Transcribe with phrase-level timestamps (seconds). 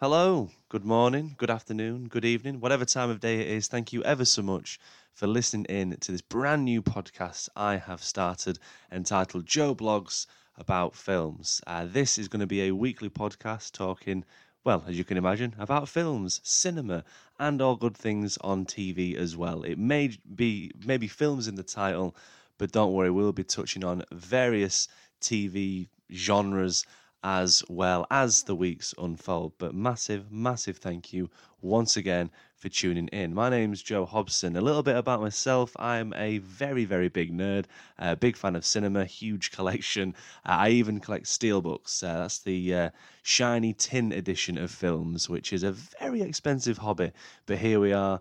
[0.00, 3.68] Hello, good morning, good afternoon, good evening, whatever time of day it is.
[3.68, 4.80] Thank you ever so much
[5.12, 8.58] for listening in to this brand new podcast I have started
[8.90, 10.24] entitled Joe Blogs
[10.56, 11.60] About Films.
[11.66, 14.24] Uh, this is going to be a weekly podcast talking,
[14.64, 17.04] well, as you can imagine, about films, cinema,
[17.38, 19.64] and all good things on TV as well.
[19.64, 22.16] It may be maybe films in the title,
[22.56, 24.88] but don't worry, we'll be touching on various
[25.20, 26.86] TV genres
[27.22, 29.52] as well as the weeks unfold.
[29.58, 31.30] But massive, massive thank you
[31.60, 33.34] once again for tuning in.
[33.34, 34.56] My name's Joe Hobson.
[34.56, 37.66] A little bit about myself I'm a very, very big nerd,
[37.98, 40.14] a big fan of cinema, huge collection.
[40.46, 42.02] Uh, I even collect steelbooks.
[42.02, 42.90] Uh, that's the uh,
[43.22, 47.12] shiny tin edition of films, which is a very expensive hobby.
[47.46, 48.20] But here we are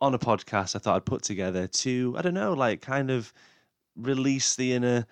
[0.00, 3.32] on a podcast I thought I'd put together to, I don't know, like kind of
[3.96, 5.06] release the inner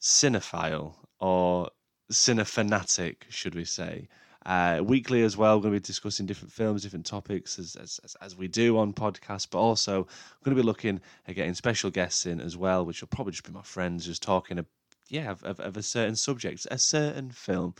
[0.00, 1.70] cinephile or
[2.10, 4.08] cinefanatic, should we say.
[4.44, 8.16] Uh, weekly as well, we're going to be discussing different films, different topics as, as,
[8.20, 11.90] as we do on podcasts, but also we're going to be looking at getting special
[11.90, 14.66] guests in as well, which will probably just be my friends just talking, of,
[15.08, 17.74] yeah, of, of, of a certain subject, a certain film.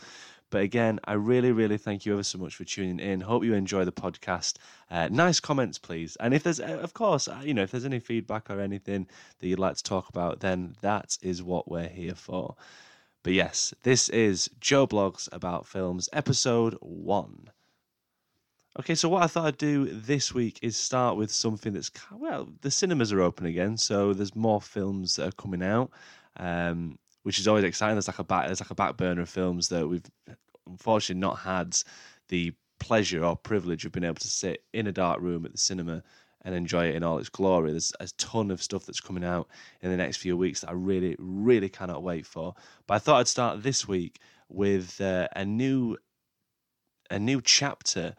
[0.49, 3.21] But again, I really, really thank you ever so much for tuning in.
[3.21, 4.57] Hope you enjoy the podcast.
[4.89, 6.17] Uh, nice comments, please.
[6.21, 9.07] And if there's, of course, uh, you know, if there's any feedback or anything
[9.39, 12.55] that you'd like to talk about, then that is what we're here for.
[13.27, 17.49] But yes, this is Joe Blogs About Films, episode one.
[18.79, 22.47] Okay, so what I thought I'd do this week is start with something that's well,
[22.61, 25.91] the cinemas are open again, so there's more films that are coming out,
[26.37, 27.95] um, which is always exciting.
[27.95, 30.09] There's like a back, there's like a back burner of films that we've
[30.65, 31.77] unfortunately not had
[32.29, 35.57] the pleasure or privilege of being able to sit in a dark room at the
[35.57, 36.01] cinema
[36.43, 37.71] and enjoy it in all its glory.
[37.71, 39.47] There's a ton of stuff that's coming out
[39.81, 42.53] in the next few weeks that I really, really cannot wait for.
[42.85, 45.97] But I thought I'd start this week with uh, a new,
[47.09, 48.15] a new chapter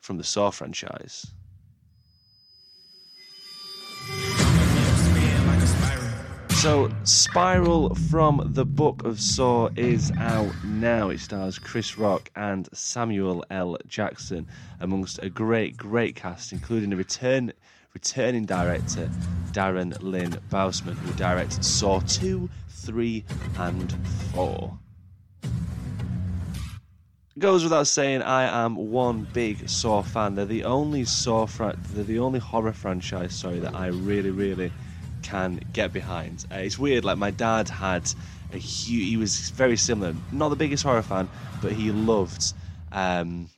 [0.00, 1.26] from the Saw franchise.
[6.66, 11.10] So, Spiral from the Book of Saw is out now.
[11.10, 13.78] It stars Chris Rock and Samuel L.
[13.86, 14.48] Jackson,
[14.80, 17.52] amongst a great, great cast, including a return
[17.94, 19.08] returning director,
[19.52, 23.24] Darren Lynn Bousman, who directed Saw 2, 3,
[23.60, 23.92] and
[24.34, 24.76] 4.
[27.38, 30.34] Goes without saying, I am one big Saw fan.
[30.34, 34.72] They're the only Saw, fra- they're the only horror franchise, sorry, that I really, really
[35.26, 36.46] can get behind.
[36.50, 37.04] Uh, it's weird.
[37.04, 38.10] Like my dad had
[38.52, 39.08] a huge.
[39.08, 40.14] He was very similar.
[40.32, 41.28] Not the biggest horror fan,
[41.60, 42.54] but he loved
[42.92, 43.50] um,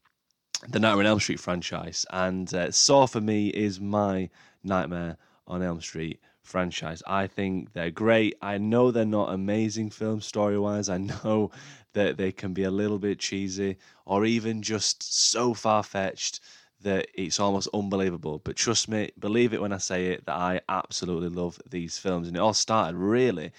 [0.68, 2.06] the Nightmare on Elm Street franchise.
[2.10, 4.30] And uh, Saw for me is my
[4.64, 7.02] Nightmare on Elm Street franchise.
[7.06, 8.36] I think they're great.
[8.40, 10.88] I know they're not amazing film story wise.
[10.88, 11.50] I know
[11.92, 16.40] that they can be a little bit cheesy or even just so far fetched
[16.82, 18.40] that it's almost unbelievable.
[18.44, 22.28] But trust me, believe it when I say it, that I absolutely love these films.
[22.28, 23.52] And it all started really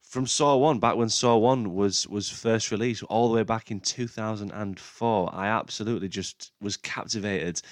[0.00, 3.70] from Saw One, back when Saw One was was first released, all the way back
[3.70, 5.30] in two thousand and four.
[5.34, 7.62] I absolutely just was captivated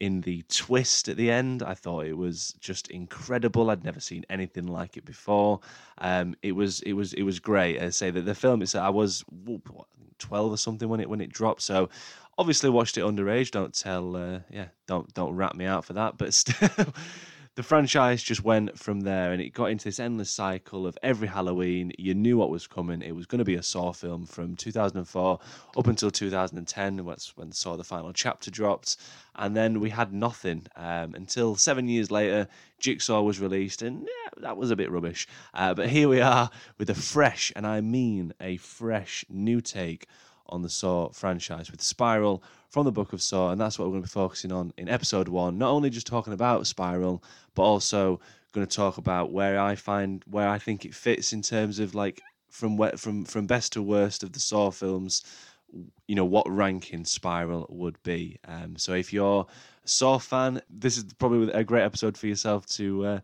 [0.00, 1.62] in the twist at the end.
[1.62, 3.70] I thought it was just incredible.
[3.70, 5.60] I'd never seen anything like it before.
[5.98, 7.80] Um, it was it was it was great.
[7.80, 9.24] I say that the film is I was
[10.18, 11.62] twelve or something when it when it dropped.
[11.62, 11.90] So
[12.38, 13.50] obviously watched it underage.
[13.50, 16.16] Don't tell, uh, yeah, don't don't rat me out for that.
[16.16, 16.94] But still,
[17.56, 21.26] the franchise just went from there, and it got into this endless cycle of every
[21.26, 21.92] Halloween.
[21.98, 23.02] You knew what was coming.
[23.02, 25.38] It was going to be a Saw film from 2004
[25.76, 28.96] up until 2010, when Saw the final chapter dropped,
[29.34, 32.46] and then we had nothing um, until seven years later.
[32.78, 35.26] Jigsaw was released, and yeah, that was a bit rubbish.
[35.52, 40.06] Uh, but here we are with a fresh, and I mean a fresh new take
[40.50, 43.92] on the Saw franchise with Spiral from the Book of Saw, and that's what we're
[43.92, 45.58] going to be focusing on in episode one.
[45.58, 47.22] Not only just talking about Spiral,
[47.54, 48.20] but also
[48.52, 51.94] going to talk about where I find where I think it fits in terms of
[51.94, 55.24] like from where, from from best to worst of the Saw films.
[56.08, 58.38] You know what ranking Spiral would be.
[58.46, 59.46] Um, so if you're
[59.84, 63.04] a Saw fan, this is probably a great episode for yourself to.
[63.04, 63.20] Uh,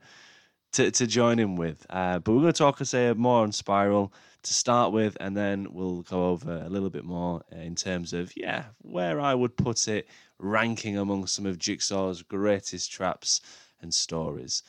[0.76, 1.87] to, to join in with.
[1.88, 4.12] Uh, but we're going to talk, I say, more on Spiral
[4.43, 8.31] to start with, and then we'll go over a little bit more in terms of,
[8.37, 10.06] yeah, where I would put it,
[10.38, 13.40] ranking among some of Jigsaw's greatest traps
[13.81, 14.62] and stories.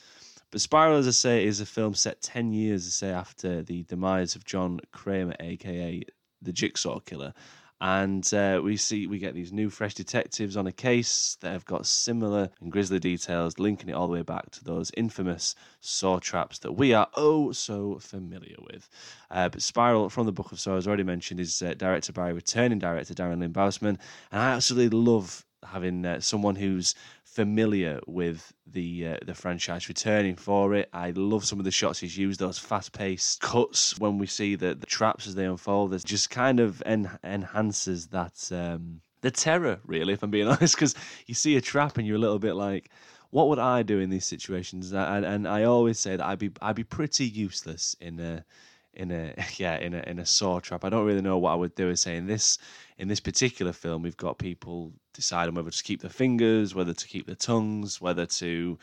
[0.49, 3.83] But Spiral, as I say, is a film set 10 years, I say, after the
[3.83, 6.03] demise of John Kramer, aka
[6.41, 7.33] the Jigsaw Killer.
[7.79, 11.65] And uh, we see we get these new fresh detectives on a case that have
[11.65, 16.19] got similar and grisly details, linking it all the way back to those infamous saw
[16.19, 18.89] traps that we are oh so familiar with.
[19.29, 22.29] Uh, but Spiral from the Book of Saw, as already mentioned, is uh, directed by
[22.29, 23.97] returning director Darren Lynn Bousman,
[24.31, 26.95] and I absolutely love having uh, someone who's
[27.37, 30.89] familiar with the uh, the franchise returning for it.
[30.91, 34.55] I love some of the shots he's used, those fast paced cuts when we see
[34.55, 35.93] the, the traps as they unfold.
[35.93, 40.75] It just kind of en- enhances that um, the terror, really, if I'm being honest,
[40.75, 40.95] because
[41.27, 42.89] you see a trap and you're a little bit like.
[43.29, 44.93] What would I do in these situations?
[44.93, 48.45] And, and I always say that I'd be I'd be pretty useless in a
[48.93, 50.83] in a yeah in a in a saw trap.
[50.85, 51.89] I don't really know what I would do.
[51.89, 52.57] Is saying this
[52.97, 57.07] in this particular film, we've got people deciding whether to keep their fingers, whether to
[57.07, 58.77] keep their tongues, whether to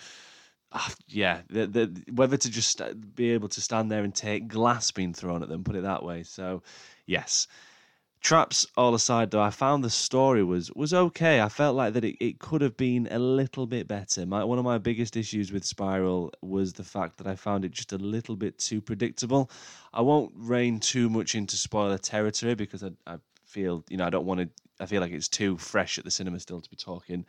[0.73, 2.83] uh, yeah, the, the, whether to just
[3.15, 5.65] be able to stand there and take glass being thrown at them.
[5.65, 6.23] Put it that way.
[6.25, 6.63] So
[7.07, 7.47] yes.
[8.21, 11.43] Traps all aside, though, I found the story was was okay.
[11.43, 14.25] I felt like that it, it could have been a little bit better.
[14.25, 17.73] My one of my biggest issues with Spiral was the fact that I found it
[17.73, 19.51] just a little bit too predictable.
[19.93, 23.19] I won't rein too much into spoiler territory because I, I
[23.55, 24.49] feel you know I don't want to.
[24.81, 27.25] I feel like it's too fresh at the cinema still to be talking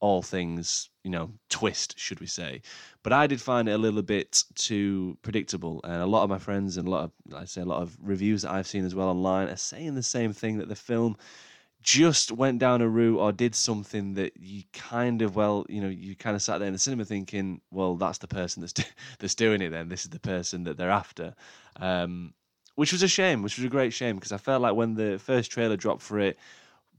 [0.00, 2.60] all things, you know, twist, should we say.
[3.02, 5.80] But I did find it a little bit too predictable.
[5.84, 7.96] And a lot of my friends and a lot of, I say, a lot of
[8.02, 11.16] reviews that I've seen as well online are saying the same thing that the film
[11.82, 15.88] just went down a route or did something that you kind of, well, you know,
[15.88, 18.82] you kind of sat there in the cinema thinking, well, that's the person that's, do-
[19.18, 19.88] that's doing it then.
[19.88, 21.34] This is the person that they're after.
[21.76, 22.34] Um,
[22.76, 25.18] which was a shame, which was a great shame because I felt like when the
[25.18, 26.38] first trailer dropped for it,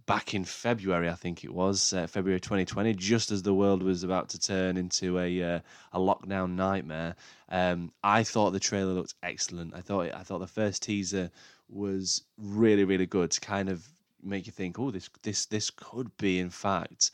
[0.08, 4.04] back in February, I think it was uh, February 2020, just as the world was
[4.04, 5.60] about to turn into a uh,
[5.94, 7.16] a lockdown nightmare.
[7.50, 9.76] Um, I thought the trailer looked excellent.
[9.76, 11.30] I thought I thought the first teaser
[11.70, 13.86] was really really good to kind of
[14.24, 17.12] make you think, oh, this this this could be in fact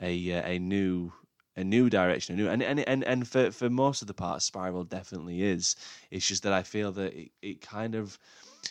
[0.00, 1.12] a uh, a new
[1.56, 4.42] a new direction, a new and and and, and for for most of the part,
[4.42, 5.76] Spiral definitely is.
[6.10, 8.18] It's just that I feel that it, it kind of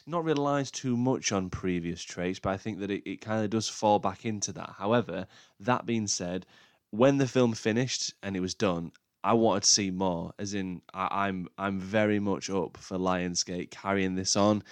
[0.07, 3.49] not relies too much on previous traits, but I think that it, it kind of
[3.49, 4.75] does fall back into that.
[4.77, 5.27] However,
[5.59, 6.45] that being said,
[6.91, 8.91] when the film finished and it was done,
[9.23, 10.33] I wanted to see more.
[10.39, 14.63] As in, I, I'm I'm very much up for Lionsgate carrying this on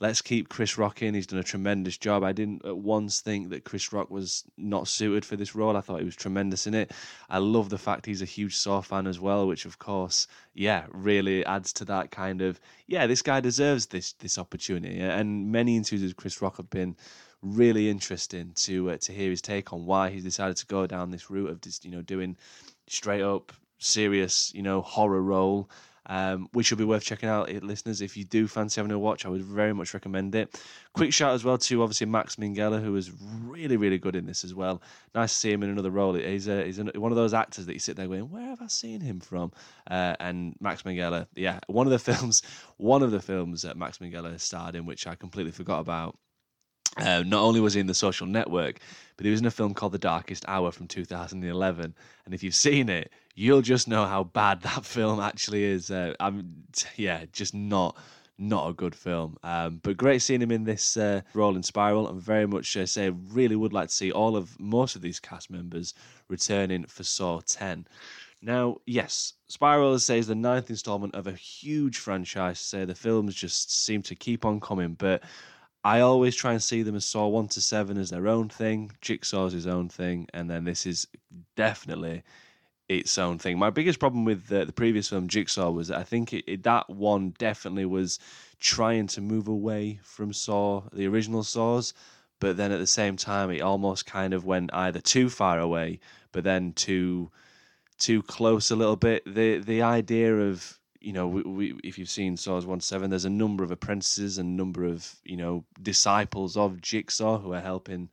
[0.00, 1.14] let's keep Chris Rock in.
[1.14, 2.22] He's done a tremendous job.
[2.22, 5.76] I didn't at once think that Chris Rock was not suited for this role.
[5.76, 6.92] I thought he was tremendous in it.
[7.28, 10.86] I love the fact he's a huge Saw fan as well, which of course, yeah,
[10.92, 15.00] really adds to that kind of yeah, this guy deserves this this opportunity.
[15.00, 16.96] And many interviews with Chris Rock have been
[17.42, 21.10] really interesting to uh, to hear his take on why he's decided to go down
[21.10, 22.36] this route of just you know doing
[22.88, 25.70] straight up serious you know horror role
[26.08, 28.00] um, which will be worth checking out, eh, listeners.
[28.00, 30.60] If you do fancy having a watch, I would very much recommend it.
[30.94, 33.12] Quick shout as well to obviously Max Minghella, who was
[33.42, 34.82] really, really good in this as well.
[35.14, 36.14] Nice to see him in another role.
[36.14, 38.68] He's, a, he's one of those actors that you sit there going, where have I
[38.68, 39.52] seen him from?
[39.90, 42.42] Uh, and Max Minghella, yeah, one of the films,
[42.76, 46.16] one of the films that Max Minghella starred in, which I completely forgot about.
[46.98, 48.80] Uh, not only was he in the social network,
[49.16, 51.94] but he was in a film called The Darkest Hour from 2011.
[52.24, 55.90] And if you've seen it, you'll just know how bad that film actually is.
[55.90, 56.64] Uh, I'm,
[56.96, 57.96] yeah, just not
[58.40, 59.36] not a good film.
[59.42, 62.06] Um, but great seeing him in this uh, role in Spiral.
[62.06, 65.18] I'm very much uh, say really would like to see all of most of these
[65.18, 65.92] cast members
[66.28, 67.86] returning for Saw 10.
[68.40, 72.60] Now, yes, Spiral is the ninth installment of a huge franchise.
[72.60, 75.24] Say the films just seem to keep on coming, but
[75.88, 78.92] I always try and see them as Saw 1 to 7 as their own thing,
[79.00, 81.08] Jigsaw's his own thing, and then this is
[81.56, 82.24] definitely
[82.90, 83.58] its own thing.
[83.58, 86.90] My biggest problem with the, the previous film, Jigsaw, was I think it, it, that
[86.90, 88.18] one definitely was
[88.60, 91.94] trying to move away from Saw, the original Saws,
[92.38, 96.00] but then at the same time, it almost kind of went either too far away,
[96.32, 97.30] but then too
[97.98, 99.22] too close a little bit.
[99.24, 103.24] The the idea of you know, we, we, if you've seen Saws one seven, there's
[103.24, 108.08] a number of apprentices and number of you know disciples of Jigsaw who are helping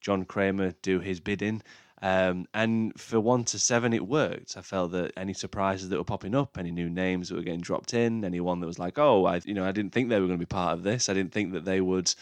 [0.00, 1.62] John Kramer do his bidding.
[2.00, 4.56] Um, and for one to seven, it worked.
[4.56, 7.60] I felt that any surprises that were popping up, any new names that were getting
[7.60, 10.26] dropped in, anyone that was like, "Oh, I," you know, I didn't think they were
[10.26, 11.08] going to be part of this.
[11.08, 12.12] I didn't think that they would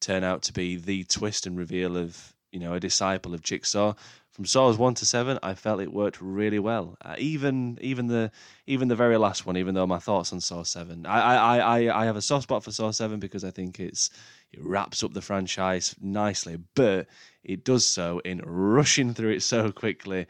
[0.00, 3.92] turn out to be the twist and reveal of you know a disciple of Jigsaw
[4.32, 6.96] from Saws one to seven, I felt it worked really well.
[7.02, 8.30] Uh, even even the
[8.66, 12.02] even the very last one, even though my thoughts on Saw seven, I I, I
[12.02, 14.08] I have a soft spot for Saw seven because I think it's
[14.52, 17.08] it wraps up the franchise nicely, but
[17.44, 20.26] it does so in rushing through it so quickly,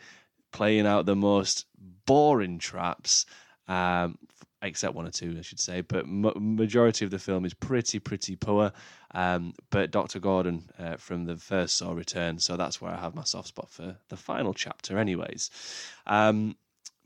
[0.52, 1.66] playing out the most
[2.06, 3.24] boring traps.
[3.68, 4.18] Um,
[4.66, 5.80] except one or two, I should say.
[5.80, 8.72] But majority of the film is pretty, pretty poor.
[9.14, 10.18] Um, but Dr.
[10.18, 13.70] Gordon uh, from the first Saw return, so that's where I have my soft spot
[13.70, 15.50] for the final chapter, anyways.
[16.06, 16.56] Um,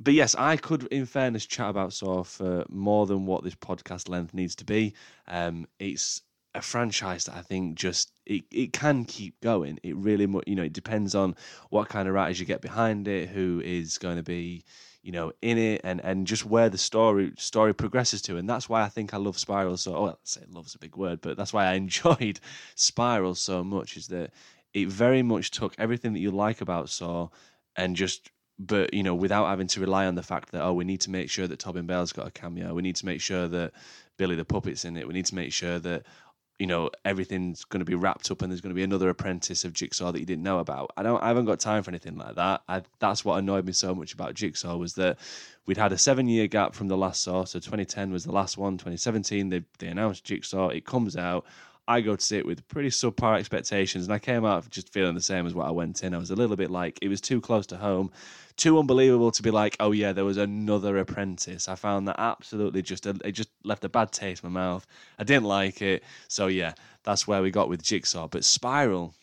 [0.00, 4.08] but yes, I could, in fairness, chat about Saw for more than what this podcast
[4.08, 4.94] length needs to be.
[5.28, 6.22] Um, it's
[6.54, 9.78] a franchise that I think just it, it can keep going.
[9.82, 11.36] It really, you know, it depends on
[11.70, 14.64] what kind of writers you get behind it, who is going to be,
[15.02, 18.36] you know, in it, and and just where the story story progresses to.
[18.36, 19.94] And that's why I think I love Spiral so.
[19.94, 22.40] Oh, I say love's a big word, but that's why I enjoyed
[22.74, 23.96] Spiral so much.
[23.96, 24.32] Is that
[24.74, 27.28] it very much took everything that you like about Saw
[27.76, 28.30] and just
[28.60, 31.10] but you know, without having to rely on the fact that oh, we need to
[31.10, 33.72] make sure that Tobin Bell's got a cameo, we need to make sure that
[34.18, 36.04] Billy the puppet's in it, we need to make sure that
[36.60, 39.64] you know everything's going to be wrapped up and there's going to be another apprentice
[39.64, 40.92] of Jigsaw that you didn't know about.
[40.94, 42.60] I don't, I haven't got time for anything like that.
[42.68, 45.18] I, that's what annoyed me so much about Jigsaw was that
[45.64, 48.58] we'd had a seven year gap from the last Saw, so 2010 was the last
[48.58, 48.74] one.
[48.74, 51.46] 2017 they they announced Jigsaw, it comes out.
[51.88, 55.14] I go to see it with pretty subpar expectations, and I came out just feeling
[55.14, 56.14] the same as what I went in.
[56.14, 58.10] I was a little bit like it was too close to home
[58.60, 61.66] too unbelievable to be like, oh yeah, there was another apprentice.
[61.66, 64.86] I found that absolutely just a, it just left a bad taste in my mouth.
[65.18, 66.04] I didn't like it.
[66.28, 68.28] So yeah, that's where we got with Jigsaw.
[68.28, 69.14] But Spiral,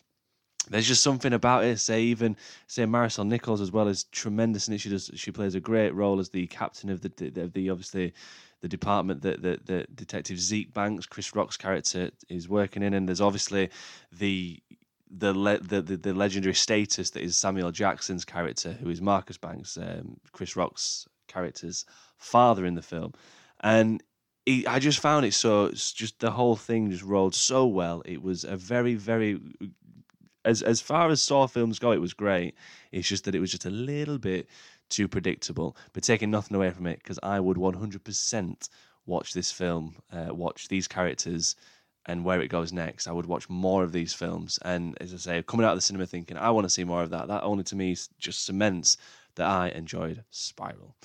[0.70, 1.78] there's just something about it.
[1.78, 4.80] Say even say Marisol Nichols as well as tremendous it.
[4.80, 8.12] She does she plays a great role as the captain of the the, the obviously
[8.60, 13.08] the department that the, the detective Zeke Banks, Chris Rock's character, is working in, and
[13.08, 13.70] there's obviously
[14.12, 14.60] the
[15.10, 19.38] the, le- the, the, the legendary status that is Samuel Jackson's character, who is Marcus
[19.38, 21.86] Banks, um, Chris Rock's character's
[22.18, 23.14] father in the film,
[23.60, 24.02] and
[24.44, 28.02] he, I just found it so just the whole thing just rolled so well.
[28.04, 29.40] It was a very very
[30.48, 32.54] as as far as Saw films go, it was great.
[32.90, 34.48] It's just that it was just a little bit
[34.88, 38.68] too predictable, but taking nothing away from it because I would 100%
[39.04, 41.56] watch this film, uh, watch these characters
[42.06, 43.06] and where it goes next.
[43.06, 44.58] I would watch more of these films.
[44.62, 47.02] And as I say, coming out of the cinema thinking, I want to see more
[47.02, 47.28] of that.
[47.28, 48.96] That only to me just cements
[49.34, 50.96] that I enjoyed Spiral.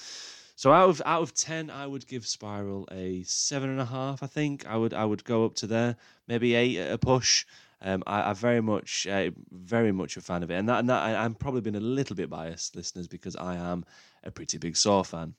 [0.55, 4.23] So out of out of ten, I would give Spiral a seven and a half.
[4.23, 5.97] I think I would I would go up to there,
[6.27, 7.45] maybe eight at a push.
[7.83, 10.89] Um, I, I very much uh, very much a fan of it, and that and
[10.89, 13.85] that I, I'm probably been a little bit biased, listeners, because I am
[14.23, 15.35] a pretty big Saw fan.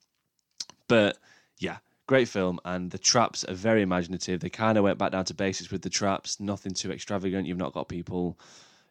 [0.86, 1.16] But
[1.58, 4.40] yeah, Great film, and the traps are very imaginative.
[4.40, 7.46] They kind of went back down to basics with the traps, nothing too extravagant.
[7.46, 8.38] You've not got people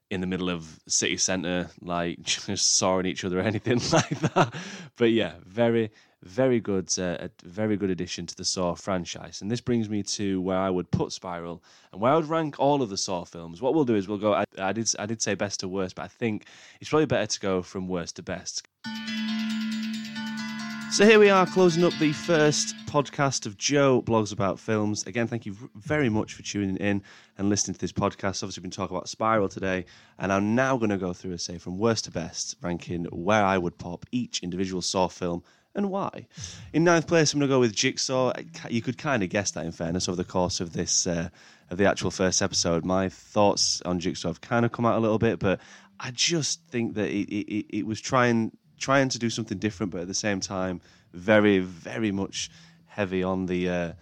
[0.09, 4.55] in the middle of city centre like just sawing each other or anything like that.
[4.97, 5.91] But yeah, very
[6.23, 9.41] very good, uh, a very good addition to the Saw franchise.
[9.41, 12.59] And this brings me to where I would put Spiral and where I would rank
[12.59, 13.61] all of the Saw films.
[13.61, 14.33] What we'll do is we'll go.
[14.33, 16.45] I, I did I did say best to worst, but I think
[16.79, 18.67] it's probably better to go from worst to best.
[20.91, 25.03] So here we are closing up the first podcast of Joe Blogs About Films.
[25.07, 27.01] Again, thank you very much for tuning in
[27.39, 28.43] and listening to this podcast.
[28.43, 29.85] Obviously, we've been talking about Spiral today,
[30.19, 33.43] and I'm now going to go through a say from worst to best, ranking where
[33.43, 35.43] I would pop each individual Saw film
[35.75, 36.27] and why.
[36.71, 38.33] In ninth place, I'm going to go with Jigsaw.
[38.69, 41.29] You could kind of guess that, in fairness, over the course of this uh,
[41.69, 42.85] of the actual first episode.
[42.85, 45.59] My thoughts on Jigsaw have kind of come out a little bit, but
[45.99, 50.01] I just think that it, it, it was trying trying to do something different, but
[50.01, 50.81] at the same time,
[51.13, 52.49] very, very much
[52.87, 53.93] heavy on the uh,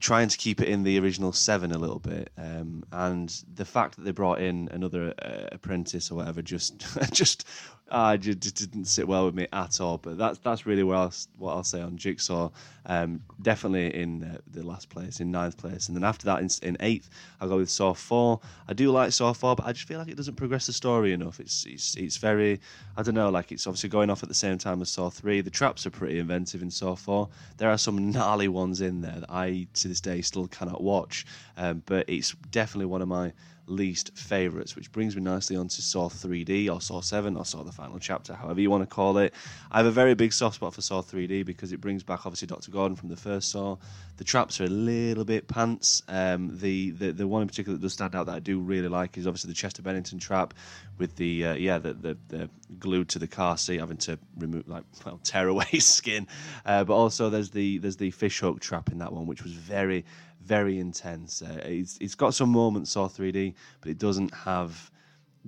[0.00, 2.30] trying to keep it in the original seven a little bit.
[2.36, 7.46] Um, and the fact that they brought in another uh, apprentice or whatever just just
[7.90, 9.98] uh, just didn't sit well with me at all.
[9.98, 12.50] But that's that's really what I'll, what I'll say on Jigsaw.
[12.86, 16.48] Um, definitely in uh, the last place, in ninth place, and then after that, in,
[16.62, 18.40] in, eighth, I'll go with Saw Four.
[18.68, 21.12] I do like Saw Four, but I just feel like it doesn't progress the story
[21.12, 21.40] enough.
[21.40, 22.60] It's it's it's very
[22.96, 25.40] I don't know, like it's obviously going off at the same time as Saw Three.
[25.40, 27.28] The traps are pretty inventive in Saw Four.
[27.58, 31.26] There are some gnarly ones in there that I to this day still cannot watch,
[31.56, 33.32] um, but it's definitely one of my
[33.70, 37.72] least favourites, which brings me nicely onto Saw 3D or Saw 7 or Saw the
[37.72, 39.32] Final Chapter, however you want to call it.
[39.70, 42.46] I have a very big soft spot for Saw 3D because it brings back obviously
[42.46, 42.70] Dr.
[42.70, 43.76] Gordon from the first Saw.
[44.16, 46.02] The traps are a little bit pants.
[46.08, 48.88] Um, the, the the one in particular that does stand out that I do really
[48.88, 50.52] like is obviously the Chester Bennington trap
[50.98, 54.68] with the uh, yeah the, the, the glued to the car seat having to remove
[54.68, 56.26] like well tear away skin,
[56.66, 59.52] uh, but also there's the there's the fish hook trap in that one which was
[59.52, 60.04] very
[60.50, 61.42] very intense.
[61.42, 64.90] Uh, it's it's got some moments Saw 3D, but it doesn't have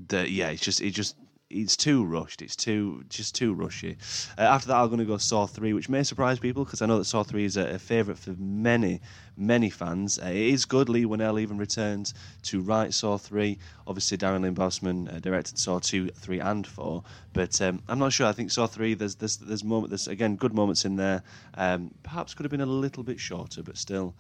[0.08, 0.50] the yeah.
[0.50, 1.16] It's just it just
[1.50, 2.40] it's too rushed.
[2.40, 3.96] It's too just too rushy.
[4.38, 6.86] Uh, after that, I'm going to go Saw three, which may surprise people because I
[6.86, 9.00] know that Saw three is a, a favourite for many
[9.36, 10.20] many fans.
[10.20, 10.88] Uh, it is good.
[10.88, 13.58] Leigh Whannell even returned to write Saw three.
[13.88, 17.02] Obviously, Darren Lynn Bousman uh, directed Saw two, three, and four.
[17.32, 18.28] But um, I'm not sure.
[18.28, 18.94] I think Saw three.
[18.94, 19.90] There's there's there's moment.
[19.90, 21.24] There's again good moments in there.
[21.54, 24.14] Um, perhaps could have been a little bit shorter, but still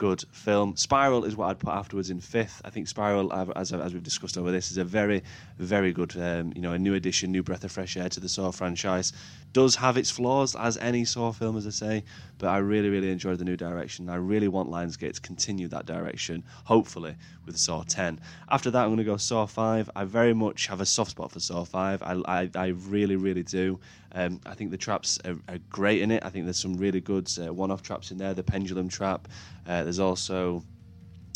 [0.00, 0.74] good film.
[0.76, 2.62] Spiral is what I'd put afterwards in fifth.
[2.64, 5.22] I think Spiral, as, as we've discussed over this, is a very,
[5.58, 8.28] very good, um, you know, a new addition, new breath of fresh air to the
[8.28, 9.12] Saw franchise.
[9.52, 12.04] Does have its flaws, as any Saw film, as I say,
[12.38, 14.08] but I really, really enjoyed the new direction.
[14.08, 18.20] I really want Lionsgate to continue that direction, hopefully, with Saw 10.
[18.48, 19.90] After that, I'm going to go Saw 5.
[19.94, 22.02] I very much have a soft spot for Saw 5.
[22.02, 23.78] I, I, I really, really do.
[24.12, 26.24] Um, I think the traps are, are, great in it.
[26.24, 28.34] I think there's some really good uh, one-off traps in there.
[28.34, 29.28] The pendulum trap.
[29.66, 30.62] Uh, there's also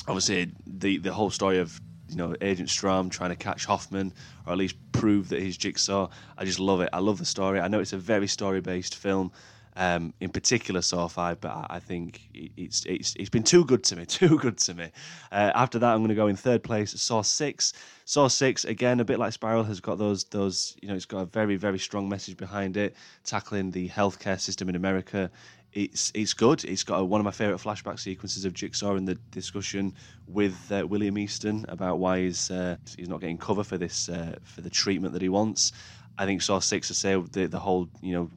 [0.06, 4.12] obviously the the whole story of you know Agent Strahm trying to catch Hoffman
[4.46, 6.08] or at least prove that he's Jigsaw.
[6.38, 6.88] I just love it.
[6.92, 7.58] I love the story.
[7.58, 9.32] I know it's a very story-based film.
[9.76, 13.96] Um, in particular, Saw Five, but I, think it's, it's it's been too good to
[13.96, 14.92] me, too good to me.
[15.32, 16.92] Uh, after that, I'm going to go in third place.
[16.92, 17.72] Saw Six,
[18.04, 21.22] Saw Six again, a bit like Spiral, has got those those you know it's got
[21.22, 22.94] a very very strong message behind it,
[23.24, 25.28] tackling the healthcare system in America.
[25.74, 26.64] It's it's good.
[26.64, 29.94] It's got a, one of my favourite flashback sequences of Jigsaw in the discussion
[30.28, 34.36] with uh, William Easton about why he's uh, he's not getting cover for this uh,
[34.44, 35.72] for the treatment that he wants.
[36.16, 38.30] I think Saw Six, I say the the whole you know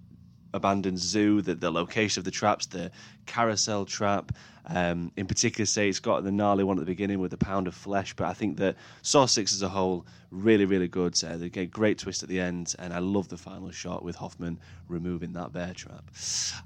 [0.58, 2.92] abandoned zoo, the, the location of the traps, the
[3.26, 4.32] carousel trap.
[4.70, 7.68] Um, in particular, say it's got the gnarly one at the beginning with the pound
[7.68, 11.18] of flesh, but I think that Saw 6 as a whole, really, really good.
[11.24, 14.18] Uh, they get great twist at the end, and I love the final shot with
[14.18, 14.60] Hoffman
[14.90, 16.12] removing that bear trap.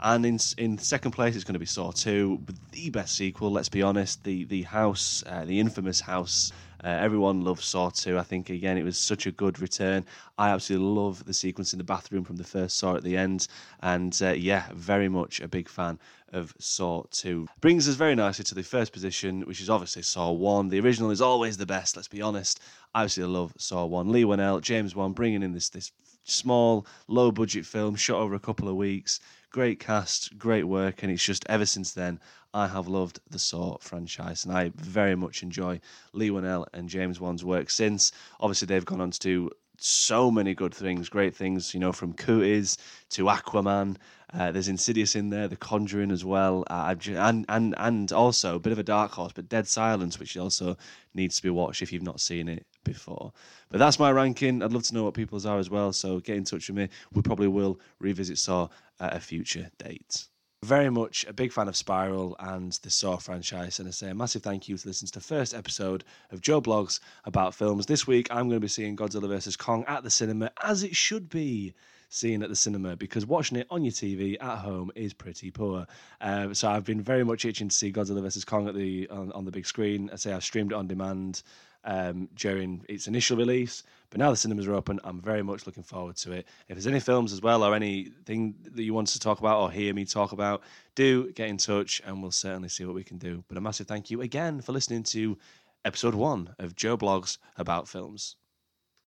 [0.01, 3.69] And in in second place, it's going to be Saw 2, the best sequel, let's
[3.69, 4.23] be honest.
[4.23, 6.51] The, the house, uh, the infamous house
[6.83, 8.17] uh, everyone loves Saw 2.
[8.17, 10.05] I think, again, it was such a good return.
[10.37, 13.47] I absolutely love the sequence in the bathroom from the first Saw at the end.
[13.81, 15.99] And uh, yeah, very much a big fan
[16.33, 17.47] of Saw 2.
[17.59, 20.69] Brings us very nicely to the first position, which is obviously Saw 1.
[20.69, 22.59] The original is always the best, let's be honest.
[22.95, 24.09] I absolutely love Saw 1.
[24.11, 25.91] Leigh Whannell, James Wan bringing in this, this
[26.23, 29.19] small, low budget film shot over a couple of weeks.
[29.51, 32.21] Great cast, great work, and it's just ever since then
[32.53, 35.81] I have loved the Saw franchise, and I very much enjoy
[36.13, 38.13] Leigh Whannell and James Wan's work since.
[38.39, 39.49] Obviously, they've gone on to do
[39.83, 42.77] so many good things, great things, you know, from Cooties
[43.09, 43.97] to Aquaman.
[44.33, 48.59] Uh, there's Insidious in there, The Conjuring as well, uh, and and and also a
[48.59, 50.77] bit of a dark horse, but Dead Silence, which also
[51.13, 53.33] needs to be watched if you've not seen it before.
[53.69, 54.63] But that's my ranking.
[54.63, 55.91] I'd love to know what people's are as well.
[55.91, 56.89] So get in touch with me.
[57.13, 58.69] We probably will revisit Saw
[58.99, 60.27] at a future date
[60.63, 64.15] very much a big fan of Spiral and the Saw franchise, and I say a
[64.15, 67.87] massive thank you to listening to the first episode of Joe Blogs about films.
[67.87, 70.95] This week, I'm going to be seeing Godzilla vs Kong at the cinema, as it
[70.95, 71.73] should be
[72.09, 75.87] seen at the cinema because watching it on your TV at home is pretty poor.
[76.19, 79.31] Uh, so I've been very much itching to see Godzilla vs Kong at the on,
[79.31, 80.11] on the big screen.
[80.13, 81.41] I say I've streamed it on demand
[81.83, 83.83] um, during its initial release.
[84.09, 86.45] But now the cinemas are open, I'm very much looking forward to it.
[86.67, 89.71] If there's any films as well or anything that you want to talk about or
[89.71, 90.63] hear me talk about,
[90.95, 93.43] do get in touch and we'll certainly see what we can do.
[93.47, 95.37] But a massive thank you again for listening to
[95.85, 98.35] episode one of Joe Blogs about films.